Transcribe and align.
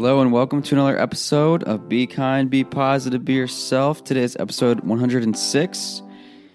Hello 0.00 0.22
and 0.22 0.32
welcome 0.32 0.62
to 0.62 0.74
another 0.74 0.98
episode 0.98 1.62
of 1.64 1.86
Be 1.86 2.06
Kind, 2.06 2.48
Be 2.48 2.64
Positive, 2.64 3.22
Be 3.22 3.34
Yourself. 3.34 4.02
Today 4.02 4.22
is 4.22 4.34
episode 4.40 4.80
106, 4.80 6.02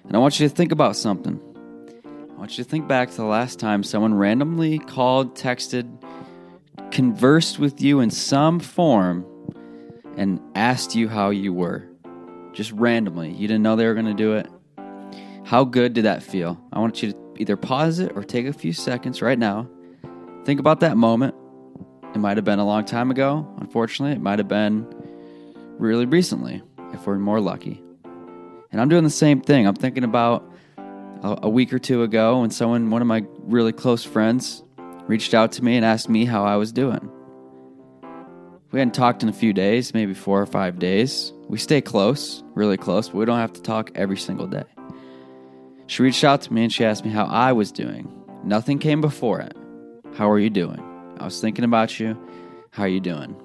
and 0.03 0.15
I 0.15 0.17
want 0.17 0.39
you 0.39 0.49
to 0.49 0.55
think 0.55 0.71
about 0.71 0.95
something. 0.95 1.39
I 2.03 2.39
want 2.39 2.57
you 2.57 2.63
to 2.63 2.67
think 2.67 2.87
back 2.87 3.11
to 3.11 3.17
the 3.17 3.25
last 3.25 3.59
time 3.59 3.83
someone 3.83 4.15
randomly 4.15 4.79
called, 4.79 5.35
texted, 5.35 5.87
conversed 6.89 7.59
with 7.59 7.79
you 7.79 7.99
in 7.99 8.09
some 8.09 8.59
form, 8.59 9.23
and 10.17 10.41
asked 10.55 10.95
you 10.95 11.07
how 11.07 11.29
you 11.29 11.53
were. 11.53 11.87
Just 12.51 12.71
randomly. 12.71 13.29
You 13.29 13.47
didn't 13.47 13.61
know 13.61 13.75
they 13.75 13.85
were 13.85 13.93
going 13.93 14.07
to 14.07 14.15
do 14.15 14.33
it. 14.33 14.49
How 15.43 15.65
good 15.65 15.93
did 15.93 16.05
that 16.05 16.23
feel? 16.23 16.59
I 16.73 16.79
want 16.79 17.03
you 17.03 17.11
to 17.11 17.17
either 17.37 17.57
pause 17.57 17.99
it 17.99 18.13
or 18.15 18.23
take 18.23 18.47
a 18.47 18.53
few 18.53 18.73
seconds 18.73 19.21
right 19.21 19.37
now. 19.37 19.69
Think 20.45 20.59
about 20.59 20.79
that 20.79 20.97
moment 20.97 21.35
it 22.15 22.19
might 22.19 22.37
have 22.37 22.45
been 22.45 22.59
a 22.59 22.65
long 22.65 22.85
time 22.85 23.11
ago, 23.11 23.45
unfortunately. 23.59 24.15
It 24.15 24.21
might 24.21 24.39
have 24.39 24.47
been 24.47 24.87
really 25.77 26.05
recently, 26.05 26.63
if 26.93 27.05
we're 27.05 27.19
more 27.19 27.41
lucky. 27.41 27.83
And 28.71 28.79
I'm 28.79 28.87
doing 28.87 29.03
the 29.03 29.09
same 29.09 29.41
thing. 29.41 29.67
I'm 29.67 29.75
thinking 29.75 30.05
about 30.05 30.49
a, 31.21 31.49
week 31.49 31.73
or 31.73 31.79
two 31.79 32.03
ago 32.03 32.39
when 32.39 32.51
someone, 32.51 32.89
one 32.89 33.01
of 33.01 33.07
my 33.07 33.25
really 33.39 33.73
close 33.73 34.05
friends, 34.05 34.63
reached 35.07 35.33
out 35.33 35.51
to 35.53 35.63
me 35.63 35.75
and 35.75 35.85
asked 35.85 36.07
me 36.07 36.23
how 36.23 36.45
I 36.45 36.55
was 36.55 36.71
doing. 36.71 37.11
We 38.71 38.79
hadn't 38.79 38.93
talked 38.93 39.21
in 39.21 39.27
a 39.27 39.33
few 39.33 39.51
days, 39.51 39.93
maybe 39.93 40.13
four 40.13 40.41
or 40.41 40.45
five 40.45 40.79
days. 40.79 41.33
We 41.49 41.57
stay 41.57 41.81
close, 41.81 42.43
really 42.53 42.77
close, 42.77 43.09
but 43.09 43.17
we 43.17 43.25
don't 43.25 43.39
have 43.39 43.53
to 43.53 43.61
talk 43.61 43.91
every 43.95 44.17
single 44.17 44.47
day. 44.47 44.65
She 45.87 46.01
reached 46.01 46.23
out 46.23 46.41
to 46.43 46.53
me 46.53 46.63
and 46.63 46.71
she 46.71 46.85
asked 46.85 47.03
me 47.03 47.11
how 47.11 47.25
I 47.25 47.51
was 47.51 47.73
doing. 47.73 48.07
Nothing 48.45 48.79
came 48.79 49.01
before 49.01 49.41
it. 49.41 49.55
How 50.15 50.29
are 50.29 50.39
you 50.39 50.49
doing? 50.49 50.94
I 51.19 51.25
was 51.25 51.39
thinking 51.39 51.65
about 51.65 51.99
you. 51.99 52.17
How 52.71 52.83
are 52.83 52.87
you 52.87 52.99
doing? 52.99 53.35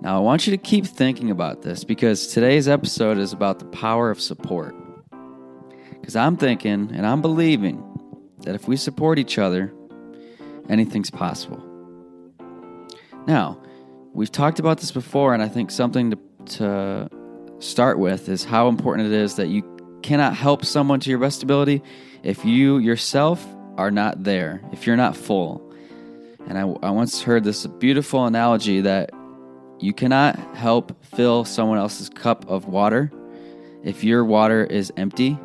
Now, 0.00 0.16
I 0.16 0.20
want 0.20 0.46
you 0.46 0.52
to 0.52 0.58
keep 0.58 0.86
thinking 0.86 1.30
about 1.30 1.62
this 1.62 1.84
because 1.84 2.28
today's 2.28 2.68
episode 2.68 3.18
is 3.18 3.32
about 3.32 3.58
the 3.58 3.66
power 3.66 4.10
of 4.10 4.20
support. 4.20 4.74
Because 6.00 6.16
I'm 6.16 6.36
thinking 6.36 6.90
and 6.94 7.06
I'm 7.06 7.20
believing 7.20 7.84
that 8.38 8.54
if 8.54 8.66
we 8.66 8.76
support 8.76 9.18
each 9.18 9.38
other, 9.38 9.72
anything's 10.70 11.10
possible. 11.10 11.62
Now, 13.26 13.60
we've 14.14 14.32
talked 14.32 14.58
about 14.58 14.78
this 14.78 14.92
before, 14.92 15.34
and 15.34 15.42
I 15.42 15.48
think 15.48 15.70
something 15.70 16.12
to, 16.12 16.18
to 16.56 17.10
start 17.58 17.98
with 17.98 18.28
is 18.30 18.44
how 18.44 18.68
important 18.68 19.08
it 19.08 19.14
is 19.14 19.34
that 19.34 19.48
you 19.48 19.62
cannot 20.02 20.34
help 20.34 20.64
someone 20.64 21.00
to 21.00 21.10
your 21.10 21.18
best 21.18 21.42
ability 21.42 21.82
if 22.22 22.44
you 22.44 22.78
yourself 22.78 23.46
are 23.80 23.90
not 23.90 24.24
there, 24.24 24.60
if 24.72 24.86
you're 24.86 24.96
not 24.96 25.16
full. 25.16 25.72
And 26.46 26.58
I, 26.58 26.62
I 26.82 26.90
once 26.90 27.22
heard 27.22 27.44
this 27.44 27.66
beautiful 27.66 28.26
analogy 28.26 28.82
that 28.82 29.10
you 29.78 29.94
cannot 29.94 30.36
help 30.54 31.02
fill 31.02 31.46
someone 31.46 31.78
else's 31.78 32.10
cup 32.10 32.46
of 32.46 32.66
water 32.66 33.10
if 33.82 34.04
your 34.04 34.22
water 34.22 34.64
is 34.64 34.92
empty 34.98 35.38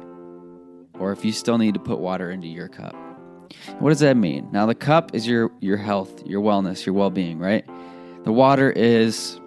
or 1.00 1.14
if 1.14 1.24
you 1.24 1.32
still 1.32 1.58
need 1.58 1.76
to 1.76 1.80
put 1.80 2.00
water 2.00 2.30
into 2.30 2.48
your 2.48 2.68
cup. 2.68 2.94
What 3.80 3.92
does 3.92 4.02
that 4.02 4.18
mean? 4.18 4.50
Now 4.52 4.66
the 4.66 4.76
cup 4.76 5.16
is 5.16 5.26
your 5.26 5.50
your 5.62 5.78
health, 5.78 6.26
your 6.26 6.42
wellness, 6.42 6.86
your 6.86 6.94
well-being, 6.94 7.40
right? 7.40 7.66
The 8.26 8.34
water 8.34 8.70
is 8.70 9.40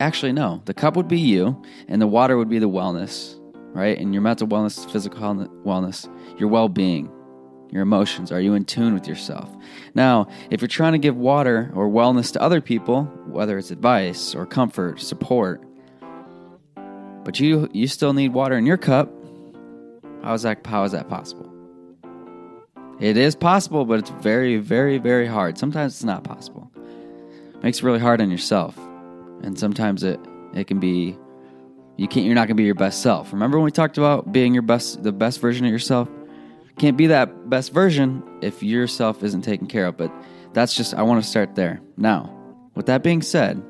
actually 0.00 0.32
no. 0.32 0.62
The 0.64 0.72
cup 0.72 0.96
would 0.96 1.08
be 1.08 1.20
you 1.20 1.60
and 1.88 2.00
the 2.00 2.06
water 2.06 2.38
would 2.38 2.48
be 2.48 2.58
the 2.58 2.70
wellness, 2.70 3.38
right? 3.74 3.98
And 3.98 4.14
your 4.14 4.22
mental 4.22 4.48
wellness, 4.48 4.90
physical 4.90 5.20
wellness, 5.66 6.08
your 6.40 6.48
well-being 6.48 7.10
your 7.70 7.82
emotions? 7.82 8.30
Are 8.30 8.40
you 8.40 8.54
in 8.54 8.64
tune 8.64 8.94
with 8.94 9.06
yourself? 9.06 9.50
Now, 9.94 10.28
if 10.50 10.60
you're 10.60 10.68
trying 10.68 10.92
to 10.92 10.98
give 10.98 11.16
water 11.16 11.70
or 11.74 11.88
wellness 11.88 12.32
to 12.32 12.42
other 12.42 12.60
people, 12.60 13.04
whether 13.26 13.58
it's 13.58 13.70
advice 13.70 14.34
or 14.34 14.46
comfort, 14.46 15.00
support, 15.00 15.62
but 17.24 17.40
you 17.40 17.68
you 17.72 17.86
still 17.86 18.12
need 18.12 18.32
water 18.32 18.56
in 18.56 18.66
your 18.66 18.76
cup, 18.76 19.10
how 20.22 20.34
is 20.34 20.42
that 20.42 20.66
how 20.66 20.84
is 20.84 20.92
that 20.92 21.08
possible? 21.08 21.50
It 23.00 23.16
is 23.16 23.34
possible, 23.34 23.84
but 23.84 23.98
it's 23.98 24.10
very, 24.10 24.56
very, 24.58 24.98
very 24.98 25.26
hard. 25.26 25.58
Sometimes 25.58 25.94
it's 25.94 26.04
not 26.04 26.22
possible. 26.22 26.70
It 27.54 27.62
makes 27.62 27.78
it 27.78 27.82
really 27.82 27.98
hard 27.98 28.20
on 28.20 28.30
yourself. 28.30 28.78
And 29.42 29.58
sometimes 29.58 30.02
it 30.02 30.20
it 30.54 30.66
can 30.66 30.78
be 30.78 31.16
you 31.96 32.08
can't 32.08 32.26
you're 32.26 32.34
not 32.34 32.46
gonna 32.46 32.54
be 32.54 32.64
your 32.64 32.74
best 32.74 33.02
self. 33.02 33.32
Remember 33.32 33.58
when 33.58 33.64
we 33.64 33.70
talked 33.70 33.98
about 33.98 34.32
being 34.32 34.54
your 34.54 34.62
best 34.62 35.02
the 35.02 35.12
best 35.12 35.40
version 35.40 35.66
of 35.66 35.72
yourself? 35.72 36.08
Can't 36.78 36.96
be 36.96 37.06
that 37.08 37.48
best 37.48 37.72
version 37.72 38.22
if 38.42 38.62
yourself 38.62 39.22
isn't 39.22 39.42
taken 39.42 39.66
care 39.66 39.86
of. 39.86 39.96
But 39.96 40.12
that's 40.52 40.74
just, 40.74 40.94
I 40.94 41.02
want 41.02 41.22
to 41.22 41.28
start 41.28 41.54
there. 41.54 41.80
Now, 41.96 42.34
with 42.74 42.86
that 42.86 43.02
being 43.02 43.22
said, 43.22 43.62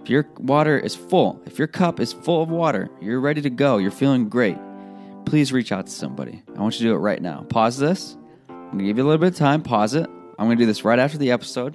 if 0.00 0.10
your 0.10 0.28
water 0.38 0.78
is 0.78 0.94
full, 0.94 1.42
if 1.46 1.58
your 1.58 1.66
cup 1.66 1.98
is 1.98 2.12
full 2.12 2.42
of 2.42 2.48
water, 2.48 2.88
you're 3.00 3.20
ready 3.20 3.42
to 3.42 3.50
go, 3.50 3.78
you're 3.78 3.90
feeling 3.90 4.28
great, 4.28 4.56
please 5.24 5.52
reach 5.52 5.72
out 5.72 5.86
to 5.86 5.92
somebody. 5.92 6.42
I 6.56 6.60
want 6.60 6.74
you 6.74 6.86
to 6.86 6.92
do 6.92 6.94
it 6.94 6.98
right 6.98 7.20
now. 7.20 7.44
Pause 7.48 7.78
this. 7.78 8.16
I'm 8.48 8.66
going 8.66 8.78
to 8.78 8.84
give 8.84 8.98
you 8.98 9.04
a 9.04 9.06
little 9.06 9.20
bit 9.20 9.32
of 9.32 9.36
time. 9.36 9.62
Pause 9.62 9.94
it. 9.94 10.10
I'm 10.38 10.46
going 10.46 10.56
to 10.56 10.62
do 10.62 10.66
this 10.66 10.84
right 10.84 10.98
after 10.98 11.18
the 11.18 11.32
episode. 11.32 11.74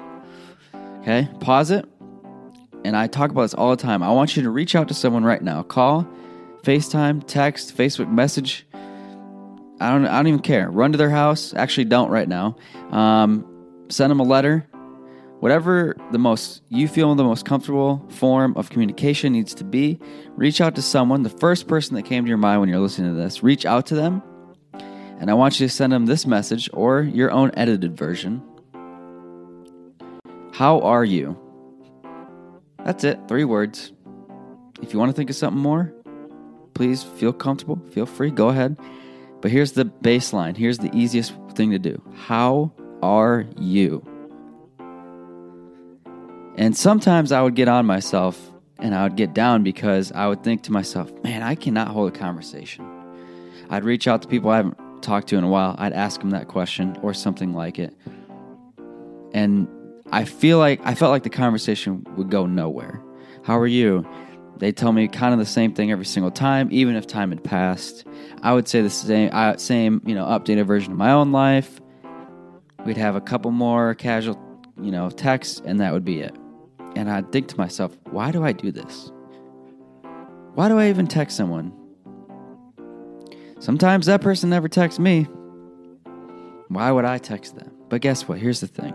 Okay? 1.02 1.28
Pause 1.40 1.72
it. 1.72 1.86
And 2.86 2.96
I 2.96 3.08
talk 3.08 3.32
about 3.32 3.44
this 3.44 3.54
all 3.54 3.70
the 3.72 3.82
time. 3.82 4.02
I 4.02 4.12
want 4.12 4.36
you 4.36 4.44
to 4.44 4.50
reach 4.50 4.76
out 4.76 4.88
to 4.88 4.94
someone 4.94 5.24
right 5.24 5.42
now. 5.42 5.64
Call, 5.64 6.08
FaceTime, 6.64 7.24
text, 7.28 7.76
Facebook 7.76 8.10
message 8.10 8.66
I 9.82 9.90
don't. 9.90 10.06
I 10.06 10.18
don't 10.18 10.28
even 10.28 10.40
care. 10.42 10.70
Run 10.70 10.92
to 10.92 10.98
their 10.98 11.10
house. 11.10 11.54
Actually, 11.56 11.86
don't 11.86 12.10
right 12.12 12.28
now. 12.28 12.56
Um, 12.92 13.46
send 13.90 14.12
them 14.12 14.20
a 14.20 14.24
letter. 14.24 14.68
Whatever 15.40 15.96
the 16.12 16.20
most 16.20 16.62
you 16.70 16.88
feel 16.88 17.16
the 17.16 17.24
most 17.24 17.46
comfortable 17.46 18.06
form 18.10 18.54
of 18.56 18.70
communication 18.70 19.34
needs 19.34 19.56
to 19.56 19.64
be. 19.64 20.00
Reach 20.36 20.62
out 20.62 20.76
to 20.76 20.84
someone. 20.84 21.24
The 21.24 21.30
first 21.30 21.68
person 21.68 21.96
that 21.96 22.04
came 22.04 22.26
to 22.26 22.30
your 22.30 22.38
mind 22.38 22.60
when 22.60 22.70
you're 22.70 22.80
listening 22.80 23.16
to 23.16 23.20
this. 23.20 23.42
Reach 23.42 23.66
out 23.66 23.88
to 23.88 23.96
them, 23.96 24.22
and 25.20 25.32
I 25.32 25.34
want 25.34 25.60
you 25.60 25.68
to 25.68 25.74
send 25.74 25.94
them 25.94 26.06
this 26.06 26.28
message 26.28 26.70
or 26.74 27.02
your 27.02 27.32
own 27.32 27.50
edited 27.56 27.98
version. 27.98 28.44
How 30.54 30.80
are 30.82 31.04
you? 31.04 31.36
That's 32.86 33.04
it. 33.04 33.20
Three 33.28 33.46
words. 33.46 33.94
If 34.84 34.94
you 34.94 35.00
want 35.00 35.10
to 35.10 35.16
think 35.16 35.32
of 35.32 35.36
something 35.36 35.62
more, 35.62 35.92
please 36.76 37.02
feel 37.02 37.34
comfortable. 37.34 37.82
Feel 37.92 38.06
free. 38.06 38.30
Go 38.30 38.50
ahead. 38.50 38.78
But 39.42 39.52
here's 39.52 39.72
the 39.74 39.86
baseline. 39.86 40.56
Here's 40.56 40.78
the 40.78 40.96
easiest 40.96 41.34
thing 41.54 41.72
to 41.72 41.80
do. 41.80 42.02
How 42.16 42.72
are 43.02 43.46
you? 43.58 44.06
And 46.58 46.78
sometimes 46.78 47.32
I 47.32 47.42
would 47.42 47.56
get 47.56 47.68
on 47.68 47.86
myself 47.86 48.52
and 48.78 48.94
I 48.94 49.04
would 49.04 49.16
get 49.16 49.34
down 49.34 49.64
because 49.64 50.12
I 50.12 50.28
would 50.28 50.44
think 50.44 50.64
to 50.64 50.72
myself, 50.72 51.12
man, 51.24 51.44
I 51.44 51.56
cannot 51.56 51.88
hold 51.88 52.14
a 52.14 52.18
conversation. 52.18 52.86
I'd 53.70 53.84
reach 53.84 54.08
out 54.08 54.22
to 54.24 54.28
people 54.28 54.50
I 54.50 54.58
haven't 54.58 54.78
talked 55.02 55.30
to 55.30 55.38
in 55.38 55.44
a 55.44 55.48
while. 55.48 55.76
I'd 55.80 55.94
ask 55.94 56.20
them 56.20 56.32
that 56.32 56.48
question 56.48 56.98
or 57.02 57.14
something 57.14 57.54
like 57.54 57.80
it. 57.80 57.96
And 59.34 59.68
I 60.12 60.26
feel 60.26 60.58
like 60.58 60.82
I 60.84 60.94
felt 60.94 61.12
like 61.12 61.24
the 61.24 61.30
conversation 61.30 62.06
would 62.18 62.30
go 62.30 62.46
nowhere. 62.46 63.02
How 63.44 63.58
are 63.58 63.68
you? 63.68 64.06
They 64.62 64.72
tell 64.72 64.92
me 64.92 65.08
kind 65.08 65.34
of 65.34 65.40
the 65.40 65.46
same 65.48 65.74
thing 65.74 65.92
every 65.92 66.06
single 66.06 66.30
time, 66.30 66.70
even 66.72 66.96
if 66.96 67.08
time 67.08 67.32
had 67.32 67.44
passed. 67.44 68.06
I 68.44 68.54
would 68.54 68.68
say 68.68 68.82
the 68.82 68.92
same, 68.92 69.32
uh, 69.34 69.58
same, 69.58 70.04
you 70.06 70.14
know, 70.14 70.24
updated 70.24 70.68
version 70.68 70.92
of 70.92 71.00
my 71.00 71.12
own 71.12 71.32
life. 71.32 71.82
We'd 72.86 72.96
have 72.96 73.16
a 73.16 73.22
couple 73.22 73.50
more 73.50 73.96
casual, 73.96 74.40
you 74.80 74.92
know, 74.92 75.10
texts, 75.10 75.64
and 75.66 75.80
that 75.80 75.94
would 75.94 76.06
be 76.06 76.20
it. 76.20 76.36
And 76.96 77.10
I'd 77.10 77.32
think 77.32 77.48
to 77.48 77.58
myself, 77.58 77.98
why 78.12 78.30
do 78.30 78.44
I 78.44 78.52
do 78.52 78.72
this? 78.72 79.12
Why 80.54 80.68
do 80.68 80.78
I 80.78 80.90
even 80.90 81.08
text 81.08 81.38
someone? 81.38 81.74
Sometimes 83.58 84.06
that 84.06 84.22
person 84.22 84.52
never 84.52 84.68
texts 84.68 85.00
me. 85.00 85.24
Why 86.68 86.92
would 86.92 87.06
I 87.06 87.18
text 87.18 87.56
them? 87.56 87.72
But 87.90 88.02
guess 88.02 88.28
what? 88.28 88.38
Here's 88.38 88.60
the 88.60 88.68
thing 88.68 88.94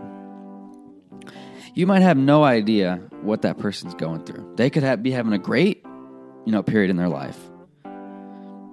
you 1.77 1.85
might 1.85 2.01
have 2.01 2.17
no 2.17 2.43
idea 2.43 2.99
what 3.21 3.43
that 3.43 3.59
person's 3.59 3.93
going 3.93 4.23
through. 4.23 4.51
They 4.55 4.71
could 4.71 4.81
have, 4.81 5.03
be 5.03 5.11
having 5.11 5.33
a 5.33 5.37
great, 5.37 5.85
you 6.43 6.51
know, 6.51 6.63
period 6.63 6.89
in 6.89 6.97
their 6.97 7.07
life. 7.07 7.37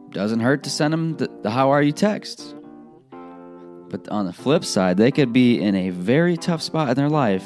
Doesn't 0.08 0.40
hurt 0.40 0.62
to 0.62 0.70
send 0.70 0.94
them 0.94 1.16
the, 1.18 1.28
the 1.42 1.50
how 1.50 1.70
are 1.70 1.82
you 1.82 1.92
texts. 1.92 2.54
But 3.10 4.08
on 4.08 4.24
the 4.24 4.32
flip 4.32 4.64
side, 4.64 4.96
they 4.96 5.10
could 5.10 5.34
be 5.34 5.60
in 5.60 5.74
a 5.74 5.90
very 5.90 6.38
tough 6.38 6.62
spot 6.62 6.88
in 6.88 6.96
their 6.96 7.10
life. 7.10 7.44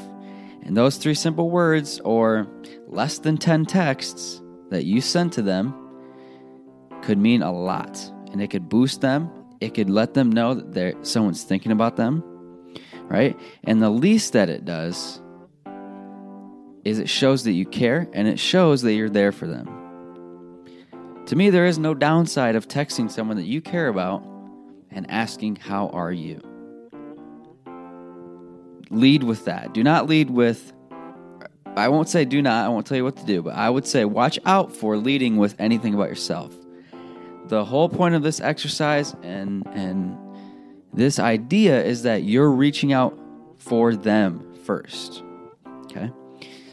And 0.62 0.76
those 0.76 0.96
three 0.96 1.14
simple 1.14 1.50
words 1.50 1.98
or 2.04 2.46
less 2.86 3.18
than 3.18 3.36
10 3.36 3.66
texts 3.66 4.40
that 4.70 4.84
you 4.84 5.00
send 5.00 5.32
to 5.32 5.42
them 5.42 5.74
could 7.02 7.18
mean 7.18 7.42
a 7.42 7.52
lot. 7.52 7.98
And 8.30 8.40
it 8.40 8.48
could 8.48 8.68
boost 8.68 9.00
them. 9.00 9.28
It 9.60 9.74
could 9.74 9.90
let 9.90 10.14
them 10.14 10.30
know 10.30 10.54
that 10.54 11.04
someone's 11.04 11.42
thinking 11.42 11.72
about 11.72 11.96
them, 11.96 12.22
right? 13.08 13.36
And 13.64 13.82
the 13.82 13.90
least 13.90 14.34
that 14.34 14.48
it 14.48 14.64
does 14.64 15.20
is 16.84 16.98
it 16.98 17.08
shows 17.08 17.44
that 17.44 17.52
you 17.52 17.66
care 17.66 18.08
and 18.12 18.28
it 18.28 18.38
shows 18.38 18.82
that 18.82 18.94
you're 18.94 19.10
there 19.10 19.32
for 19.32 19.46
them. 19.46 19.66
To 21.26 21.36
me, 21.36 21.50
there 21.50 21.66
is 21.66 21.78
no 21.78 21.94
downside 21.94 22.56
of 22.56 22.68
texting 22.68 23.10
someone 23.10 23.36
that 23.36 23.46
you 23.46 23.60
care 23.60 23.88
about 23.88 24.22
and 24.90 25.10
asking, 25.10 25.56
How 25.56 25.88
are 25.90 26.12
you? 26.12 26.40
lead 28.90 29.22
with 29.22 29.44
that. 29.44 29.72
Do 29.74 29.82
not 29.82 30.08
lead 30.08 30.30
with 30.30 30.72
I 31.76 31.88
won't 31.88 32.08
say 32.08 32.24
do 32.24 32.42
not, 32.42 32.64
I 32.64 32.68
won't 32.68 32.86
tell 32.86 32.96
you 32.96 33.04
what 33.04 33.16
to 33.18 33.24
do, 33.24 33.40
but 33.40 33.54
I 33.54 33.70
would 33.70 33.86
say 33.86 34.04
watch 34.04 34.38
out 34.44 34.74
for 34.74 34.96
leading 34.96 35.36
with 35.36 35.54
anything 35.60 35.94
about 35.94 36.08
yourself. 36.08 36.52
The 37.46 37.64
whole 37.64 37.88
point 37.88 38.16
of 38.16 38.22
this 38.22 38.40
exercise 38.40 39.14
and 39.22 39.64
and 39.68 40.18
this 40.92 41.18
idea 41.18 41.84
is 41.84 42.02
that 42.02 42.24
you're 42.24 42.50
reaching 42.50 42.92
out 42.92 43.16
for 43.58 43.94
them 43.94 44.54
first. 44.64 45.22
Okay? 45.84 46.10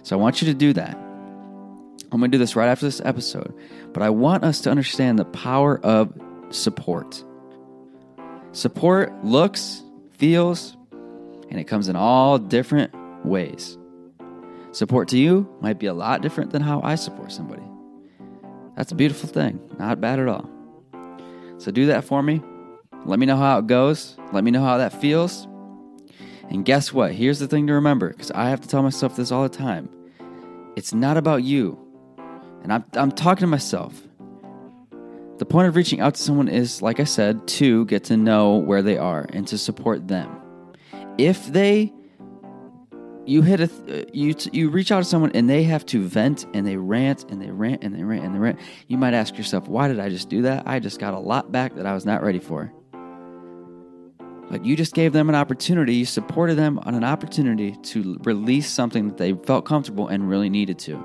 So 0.06 0.16
I 0.16 0.22
want 0.22 0.40
you 0.40 0.46
to 0.50 0.54
do 0.54 0.72
that. 0.74 0.96
I'm 0.96 2.20
going 2.20 2.30
to 2.30 2.38
do 2.38 2.38
this 2.38 2.56
right 2.56 2.68
after 2.68 2.86
this 2.86 3.02
episode, 3.04 3.52
but 3.92 4.04
I 4.04 4.12
want 4.12 4.44
us 4.44 4.62
to 4.62 4.70
understand 4.70 5.18
the 5.18 5.26
power 5.26 5.84
of 5.84 6.14
support. 6.52 7.24
Support 8.52 9.26
looks, 9.26 9.82
feels, 10.12 10.78
and 11.50 11.60
it 11.60 11.64
comes 11.64 11.90
in 11.90 11.96
all 11.96 12.38
different 12.38 12.94
ways. 13.26 13.80
Support 14.74 15.08
to 15.08 15.18
you 15.18 15.52
might 15.60 15.80
be 15.80 15.88
a 15.88 15.94
lot 15.96 16.22
different 16.22 16.52
than 16.52 16.62
how 16.62 16.82
I 16.84 16.94
support 16.94 17.32
somebody. 17.32 17.64
That's 18.76 18.92
a 18.92 18.96
beautiful 18.96 19.28
thing, 19.28 19.60
not 19.80 20.00
bad 20.00 20.20
at 20.20 20.28
all. 20.28 20.48
So 21.58 21.72
do 21.72 21.88
that 21.88 22.04
for 22.04 22.22
me. 22.22 22.44
Let 23.06 23.18
me 23.18 23.26
know 23.26 23.38
how 23.38 23.58
it 23.58 23.66
goes. 23.66 24.16
Let 24.32 24.44
me 24.44 24.52
know 24.52 24.64
how 24.64 24.78
that 24.78 25.02
feels. 25.02 25.48
And 26.48 26.64
guess 26.64 26.94
what? 26.94 27.14
Here's 27.14 27.40
the 27.40 27.48
thing 27.48 27.66
to 27.66 27.74
remember 27.74 28.10
because 28.10 28.30
I 28.30 28.50
have 28.50 28.62
to 28.62 28.68
tell 28.68 28.84
myself 28.84 29.16
this 29.16 29.32
all 29.32 29.42
the 29.42 29.50
time 29.50 29.90
it's 30.76 30.94
not 30.94 31.18
about 31.18 31.44
you. 31.44 31.80
And 32.64 32.74
I'm, 32.74 32.86
I'm 32.94 33.12
talking 33.12 33.42
to 33.42 33.48
myself. 33.48 34.02
The 35.38 35.46
point 35.46 35.68
of 35.68 35.76
reaching 35.76 36.00
out 36.00 36.16
to 36.16 36.22
someone 36.22 36.48
is, 36.48 36.82
like 36.82 37.00
I 37.00 37.04
said, 37.04 37.48
to 37.50 37.86
get 37.86 38.06
to 38.06 38.18
know 38.18 38.56
where 38.56 38.82
they 38.82 38.98
are 38.98 39.26
and 39.34 39.48
to 39.50 39.58
support 39.58 40.08
them. 40.08 40.42
If 41.18 41.48
they 41.48 41.94
you 43.26 43.42
hit 43.42 43.60
a 43.60 44.06
you 44.14 44.36
you 44.52 44.70
reach 44.70 44.92
out 44.92 45.00
to 45.00 45.04
someone 45.04 45.32
and 45.34 45.50
they 45.50 45.64
have 45.64 45.86
to 45.88 46.04
vent 46.04 46.46
and 46.54 46.66
they 46.66 46.78
rant 46.78 47.26
and 47.30 47.42
they 47.42 47.50
rant 47.50 47.84
and 47.84 47.96
they 47.96 48.04
rant 48.04 48.24
and 48.24 48.36
they 48.36 48.40
rant 48.40 48.60
you 48.88 48.98
might 48.98 49.16
ask 49.16 49.36
yourself 49.36 49.68
why 49.68 49.88
did 49.88 50.00
i 50.00 50.10
just 50.10 50.30
do 50.30 50.44
that 50.44 50.68
i 50.68 50.80
just 50.80 51.00
got 51.00 51.16
a 51.16 51.20
lot 51.20 51.52
back 51.52 51.74
that 51.76 51.88
i 51.88 51.94
was 51.94 52.06
not 52.06 52.22
ready 52.22 52.38
for 52.38 52.72
but 54.50 54.66
you 54.66 54.76
just 54.76 54.94
gave 54.94 55.14
them 55.14 55.30
an 55.30 55.36
opportunity 55.36 55.96
you 55.96 56.06
supported 56.06 56.56
them 56.56 56.80
on 56.80 56.96
an 56.96 57.04
opportunity 57.04 57.76
to 57.84 58.18
release 58.24 58.70
something 58.70 59.08
that 59.08 59.18
they 59.18 59.34
felt 59.34 59.66
comfortable 59.66 60.08
and 60.08 60.30
really 60.30 60.50
needed 60.50 60.80
to. 60.80 61.04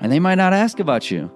And 0.00 0.10
they 0.12 0.18
might 0.18 0.34
not 0.34 0.52
ask 0.52 0.78
about 0.78 1.10
you. 1.10 1.30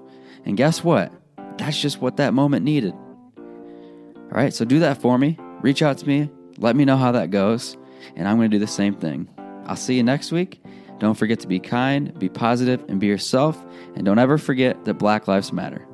And 0.45 0.57
guess 0.57 0.83
what? 0.83 1.13
That's 1.59 1.81
just 1.81 2.01
what 2.01 2.17
that 2.17 2.35
moment 2.35 2.65
needed. 2.65 2.93
All 2.95 4.37
right 4.37 4.53
so 4.53 4.65
do 4.65 4.81
that 4.81 5.01
for 5.01 5.19
me. 5.19 5.39
Reach 5.61 5.83
out 5.83 5.99
to 5.99 6.09
me. 6.09 6.31
Let 6.59 6.77
me 6.77 6.85
know 6.85 6.97
how 6.97 7.13
that 7.13 7.31
goes. 7.31 7.77
And 8.17 8.27
i'm 8.27 8.37
going 8.37 8.51
to 8.51 8.57
do 8.57 8.61
the 8.61 8.71
same 8.71 8.95
thing. 8.95 9.29
I'll 9.67 9.77
see 9.77 9.95
you 9.95 10.03
next 10.03 10.33
week. 10.33 10.61
Don't 10.99 11.15
forget 11.15 11.41
to 11.41 11.49
be 11.49 11.59
kind, 11.59 12.17
be 12.19 12.29
positive, 12.29 12.85
and 12.89 13.01
be 13.01 13.07
yourself. 13.07 13.63
And 13.95 14.05
don't 14.05 14.19
ever 14.19 14.37
forget 14.37 14.85
that 14.85 14.95
Black 14.95 15.27
Lives 15.27 15.53
Matter. 15.53 15.87